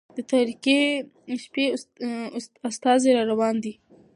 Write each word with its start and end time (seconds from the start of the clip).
د 0.17 0.19
تاريكي 0.31 0.79
شپې 1.43 1.65
استازى 2.69 3.09
را 3.17 3.23
روان 3.31 3.55
دى 3.63 3.73